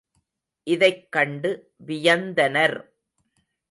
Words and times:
இதைக் 0.67 1.11
கண்டு 1.11 1.51
வியந்தனர். 1.87 2.77